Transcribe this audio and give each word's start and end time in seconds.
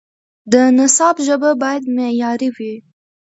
د 0.51 0.53
نصاب 0.77 1.15
ژبه 1.27 1.49
باید 1.61 1.83
معیاري 1.95 2.49
وي. 2.57 2.73